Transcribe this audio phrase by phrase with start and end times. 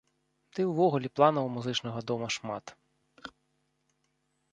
[0.59, 2.73] Ды і ўвогуле планаў у музычнага дома шмат.